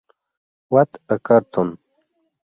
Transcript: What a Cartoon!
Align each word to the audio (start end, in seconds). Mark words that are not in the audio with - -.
What 0.69 0.97
a 1.09 1.19
Cartoon! 1.19 1.77